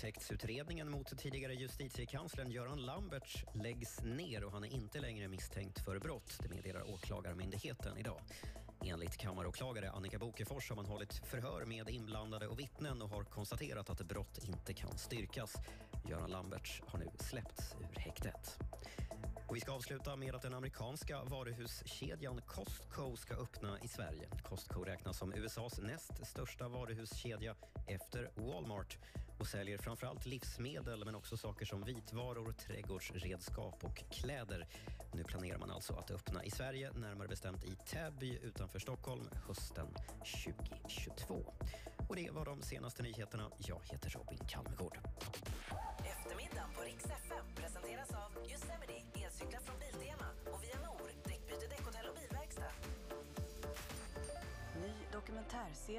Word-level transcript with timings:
Våldtäktsutredningen 0.00 0.90
mot 0.90 1.18
tidigare 1.18 1.54
justitiekanslern 1.54 2.50
Göran 2.50 2.82
Lamberts 2.86 3.44
läggs 3.54 4.02
ner 4.02 4.44
och 4.44 4.52
han 4.52 4.64
är 4.64 4.68
inte 4.68 5.00
längre 5.00 5.28
misstänkt 5.28 5.84
för 5.84 5.98
brott. 5.98 6.38
Det 6.42 6.48
meddelar 6.48 6.90
Åklagarmyndigheten 6.90 7.98
idag. 7.98 8.20
Enligt 8.84 9.16
kammaråklagare 9.16 9.90
Annika 9.90 10.18
Bokefors 10.18 10.68
har 10.68 10.76
man 10.76 10.86
hållit 10.86 11.14
förhör 11.14 11.64
med 11.64 11.90
inblandade 11.90 12.48
och 12.48 12.58
vittnen 12.58 13.02
och 13.02 13.08
har 13.08 13.24
konstaterat 13.24 13.90
att 13.90 14.02
brott 14.02 14.38
inte 14.42 14.74
kan 14.74 14.98
styrkas. 14.98 15.54
Göran 16.08 16.30
Lamberts 16.30 16.82
har 16.86 16.98
nu 16.98 17.10
släppts 17.18 17.74
ur 17.80 18.00
häktet. 18.00 18.58
Och 19.48 19.56
vi 19.56 19.60
ska 19.60 19.72
avsluta 19.72 20.16
med 20.16 20.34
att 20.34 20.42
den 20.42 20.54
amerikanska 20.54 21.24
varuhuskedjan 21.24 22.40
Costco 22.46 23.16
ska 23.16 23.34
öppna 23.34 23.78
i 23.80 23.88
Sverige. 23.88 24.28
Costco 24.44 24.84
räknas 24.84 25.18
som 25.18 25.34
USAs 25.34 25.80
näst 25.80 26.26
största 26.26 26.68
varuhuskedja 26.68 27.54
efter 27.88 28.30
Walmart 28.34 28.98
och 29.40 29.46
säljer 29.46 29.78
framförallt 29.78 30.26
livsmedel 30.26 31.04
men 31.04 31.14
också 31.14 31.36
saker 31.36 31.66
som 31.66 31.84
vitvaror, 31.84 32.52
trädgårdsredskap 32.52 33.84
och 33.84 33.96
kläder. 34.10 34.66
Nu 35.12 35.24
planerar 35.24 35.58
man 35.58 35.70
alltså 35.70 35.94
att 35.94 36.10
öppna 36.10 36.44
i 36.44 36.50
Sverige, 36.50 36.92
närmare 36.92 37.28
bestämt 37.28 37.64
i 37.64 37.76
Täby 37.86 38.38
utanför 38.42 38.78
Stockholm 38.78 39.28
hösten 39.46 39.86
2022. 40.44 41.52
Och 42.08 42.16
det 42.16 42.30
var 42.30 42.44
de 42.44 42.62
senaste 42.62 43.02
nyheterna. 43.02 43.50
Jag 43.58 43.80
heter 43.84 44.10
Robin 44.10 44.38
Kalmegård. 44.48 44.98
Eftermiddagen 46.04 46.70
på 46.76 46.82
Rix 46.82 47.04
FM 47.04 47.46
presenteras 47.56 48.10
av 48.10 48.30
Yosemite 48.50 48.92
elcyklar 49.24 49.60
från 49.60 49.78
Biltema 49.78 50.28
och 50.52 50.62
Via 50.64 50.78
Nor, 50.86 51.10
däckbyte, 51.24 51.66
däckhotell 51.74 52.06
och 52.10 52.16
bilverkstad. 52.20 52.72
Ny 54.82 54.92
dokumentärserie 55.12 55.98